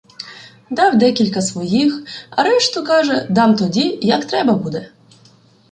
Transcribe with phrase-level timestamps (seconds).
[0.69, 4.91] Дав декілька своїх, а решту, каже, дам тоді, як треба буде.